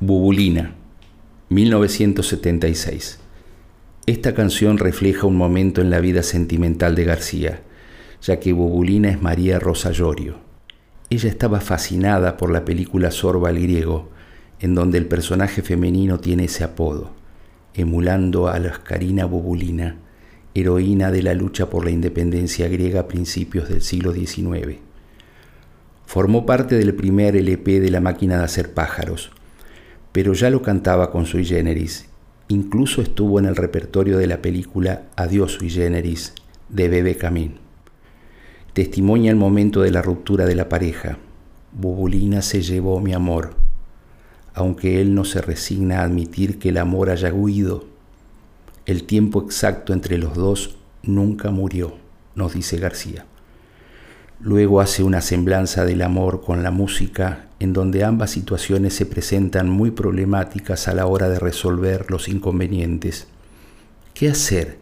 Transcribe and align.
Bubulina, 0.00 0.76
1976. 1.48 3.18
Esta 4.06 4.32
canción 4.32 4.78
refleja 4.78 5.26
un 5.26 5.34
momento 5.34 5.80
en 5.80 5.90
la 5.90 5.98
vida 5.98 6.22
sentimental 6.22 6.94
de 6.94 7.02
García, 7.02 7.62
ya 8.22 8.38
que 8.38 8.52
Bubulina 8.52 9.08
es 9.08 9.20
María 9.20 9.58
Rosa 9.58 9.90
Llorio. 9.90 10.36
Ella 11.10 11.28
estaba 11.28 11.60
fascinada 11.60 12.36
por 12.36 12.52
la 12.52 12.64
película 12.64 13.10
Sorba 13.10 13.50
el 13.50 13.60
griego, 13.60 14.08
en 14.60 14.76
donde 14.76 14.98
el 14.98 15.06
personaje 15.06 15.62
femenino 15.62 16.20
tiene 16.20 16.44
ese 16.44 16.62
apodo, 16.62 17.10
emulando 17.74 18.46
a 18.46 18.56
la 18.60 18.70
Oscarina 18.70 19.24
Bubulina, 19.24 19.96
heroína 20.54 21.10
de 21.10 21.24
la 21.24 21.34
lucha 21.34 21.70
por 21.70 21.84
la 21.84 21.90
independencia 21.90 22.68
griega 22.68 23.00
a 23.00 23.08
principios 23.08 23.68
del 23.68 23.82
siglo 23.82 24.12
XIX. 24.12 24.78
Formó 26.06 26.46
parte 26.46 26.76
del 26.76 26.94
primer 26.94 27.34
LP 27.34 27.80
de 27.80 27.90
La 27.90 28.00
máquina 28.00 28.38
de 28.38 28.44
hacer 28.44 28.72
pájaros, 28.74 29.32
pero 30.12 30.32
ya 30.32 30.50
lo 30.50 30.62
cantaba 30.62 31.10
con 31.10 31.26
sui 31.26 31.44
generis. 31.44 32.08
Incluso 32.48 33.02
estuvo 33.02 33.38
en 33.38 33.44
el 33.44 33.56
repertorio 33.56 34.18
de 34.18 34.26
la 34.26 34.40
película 34.40 35.02
Adiós 35.16 35.52
sui 35.52 35.70
generis 35.70 36.34
de 36.68 36.88
Bebe 36.88 37.16
Camín. 37.16 37.58
Testimonia 38.72 39.30
el 39.30 39.36
momento 39.36 39.82
de 39.82 39.90
la 39.90 40.02
ruptura 40.02 40.46
de 40.46 40.54
la 40.54 40.68
pareja. 40.68 41.18
Bubulina 41.72 42.42
se 42.42 42.62
llevó 42.62 43.00
mi 43.00 43.12
amor, 43.12 43.54
aunque 44.54 45.00
él 45.00 45.14
no 45.14 45.24
se 45.24 45.40
resigna 45.40 46.00
a 46.00 46.04
admitir 46.04 46.58
que 46.58 46.70
el 46.70 46.78
amor 46.78 47.10
haya 47.10 47.32
huido. 47.32 47.84
El 48.86 49.04
tiempo 49.04 49.42
exacto 49.42 49.92
entre 49.92 50.16
los 50.16 50.34
dos 50.34 50.78
nunca 51.02 51.50
murió, 51.50 51.94
nos 52.34 52.54
dice 52.54 52.78
García. 52.78 53.26
Luego 54.40 54.80
hace 54.80 55.02
una 55.02 55.20
semblanza 55.20 55.84
del 55.84 56.00
amor 56.00 56.42
con 56.42 56.62
la 56.62 56.70
música 56.70 57.46
en 57.58 57.72
donde 57.72 58.04
ambas 58.04 58.30
situaciones 58.30 58.94
se 58.94 59.04
presentan 59.04 59.68
muy 59.68 59.90
problemáticas 59.90 60.86
a 60.86 60.94
la 60.94 61.06
hora 61.06 61.28
de 61.28 61.40
resolver 61.40 62.08
los 62.08 62.28
inconvenientes. 62.28 63.26
¿Qué 64.14 64.28
hacer? 64.28 64.78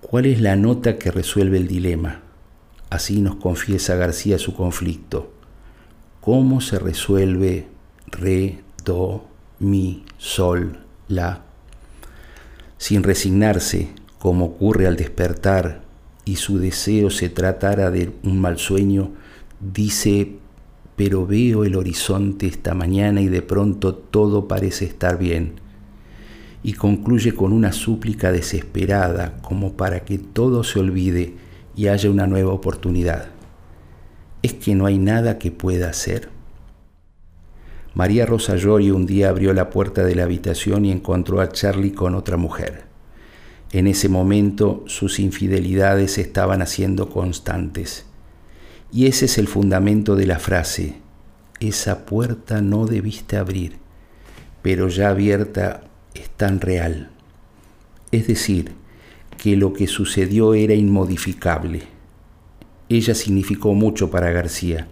¿Cuál 0.00 0.26
es 0.26 0.40
la 0.40 0.56
nota 0.56 0.98
que 0.98 1.12
resuelve 1.12 1.58
el 1.58 1.68
dilema? 1.68 2.22
Así 2.90 3.20
nos 3.20 3.36
confiesa 3.36 3.94
García 3.94 4.38
su 4.38 4.52
conflicto. 4.52 5.32
¿Cómo 6.20 6.60
se 6.60 6.80
resuelve 6.80 7.68
re, 8.08 8.64
do, 8.84 9.24
mi, 9.60 10.04
sol, 10.18 10.80
la? 11.06 11.42
Sin 12.78 13.04
resignarse, 13.04 13.90
como 14.18 14.46
ocurre 14.46 14.88
al 14.88 14.96
despertar 14.96 15.82
y 16.24 16.36
su 16.36 16.58
deseo 16.58 17.10
se 17.10 17.28
tratara 17.28 17.90
de 17.90 18.12
un 18.22 18.40
mal 18.40 18.58
sueño, 18.58 19.10
dice, 19.60 20.36
pero 20.96 21.26
veo 21.26 21.64
el 21.64 21.76
horizonte 21.76 22.46
esta 22.46 22.74
mañana 22.74 23.20
y 23.20 23.28
de 23.28 23.42
pronto 23.42 23.94
todo 23.94 24.46
parece 24.46 24.84
estar 24.84 25.18
bien. 25.18 25.54
Y 26.62 26.74
concluye 26.74 27.34
con 27.34 27.52
una 27.52 27.72
súplica 27.72 28.30
desesperada 28.30 29.38
como 29.42 29.72
para 29.72 30.04
que 30.04 30.18
todo 30.18 30.62
se 30.62 30.78
olvide 30.78 31.34
y 31.74 31.88
haya 31.88 32.10
una 32.10 32.26
nueva 32.26 32.52
oportunidad. 32.52 33.26
¿Es 34.42 34.54
que 34.54 34.74
no 34.74 34.86
hay 34.86 34.98
nada 34.98 35.38
que 35.38 35.50
pueda 35.50 35.88
hacer? 35.88 36.28
María 37.94 38.24
Rosa 38.24 38.56
Llorio 38.56 38.96
un 38.96 39.06
día 39.06 39.28
abrió 39.28 39.52
la 39.52 39.70
puerta 39.70 40.04
de 40.04 40.14
la 40.14 40.22
habitación 40.22 40.84
y 40.84 40.92
encontró 40.92 41.40
a 41.40 41.48
Charlie 41.48 41.92
con 41.92 42.14
otra 42.14 42.36
mujer. 42.36 42.91
En 43.72 43.86
ese 43.86 44.10
momento 44.10 44.84
sus 44.86 45.18
infidelidades 45.18 46.18
estaban 46.18 46.60
haciendo 46.60 47.08
constantes. 47.08 48.04
Y 48.92 49.06
ese 49.06 49.24
es 49.24 49.38
el 49.38 49.48
fundamento 49.48 50.14
de 50.14 50.26
la 50.26 50.38
frase, 50.38 50.96
esa 51.58 52.04
puerta 52.04 52.60
no 52.60 52.86
debiste 52.86 53.36
abrir, 53.36 53.76
pero 54.60 54.88
ya 54.88 55.08
abierta 55.08 55.84
es 56.12 56.28
tan 56.28 56.60
real. 56.60 57.10
Es 58.10 58.26
decir, 58.26 58.72
que 59.38 59.56
lo 59.56 59.72
que 59.72 59.86
sucedió 59.86 60.54
era 60.54 60.74
inmodificable. 60.74 61.82
Ella 62.88 63.14
significó 63.14 63.72
mucho 63.72 64.10
para 64.10 64.30
García, 64.32 64.88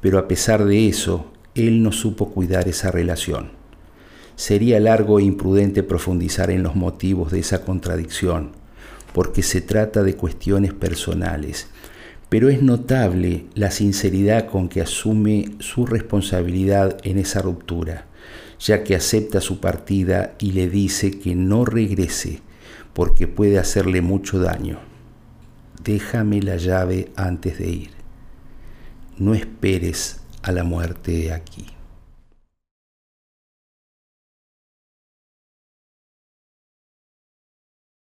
pero 0.00 0.18
a 0.18 0.28
pesar 0.28 0.64
de 0.64 0.88
eso, 0.88 1.32
él 1.54 1.82
no 1.82 1.90
supo 1.90 2.30
cuidar 2.30 2.68
esa 2.68 2.90
relación. 2.90 3.50
Sería 4.36 4.80
largo 4.80 5.20
e 5.20 5.22
imprudente 5.22 5.82
profundizar 5.82 6.50
en 6.50 6.62
los 6.62 6.74
motivos 6.74 7.30
de 7.30 7.38
esa 7.38 7.64
contradicción, 7.64 8.52
porque 9.12 9.42
se 9.42 9.60
trata 9.60 10.02
de 10.02 10.16
cuestiones 10.16 10.72
personales, 10.72 11.68
pero 12.28 12.48
es 12.48 12.62
notable 12.62 13.46
la 13.54 13.70
sinceridad 13.70 14.46
con 14.46 14.68
que 14.68 14.80
asume 14.80 15.52
su 15.60 15.86
responsabilidad 15.86 16.98
en 17.04 17.18
esa 17.18 17.40
ruptura, 17.42 18.06
ya 18.58 18.82
que 18.82 18.96
acepta 18.96 19.40
su 19.40 19.60
partida 19.60 20.34
y 20.40 20.52
le 20.52 20.68
dice 20.68 21.12
que 21.12 21.36
no 21.36 21.64
regrese, 21.64 22.40
porque 22.92 23.28
puede 23.28 23.58
hacerle 23.58 24.00
mucho 24.00 24.40
daño. 24.40 24.80
Déjame 25.84 26.40
la 26.42 26.56
llave 26.56 27.12
antes 27.14 27.58
de 27.58 27.68
ir. 27.68 27.90
No 29.18 29.34
esperes 29.34 30.20
a 30.42 30.50
la 30.50 30.64
muerte 30.64 31.32
aquí. 31.32 31.73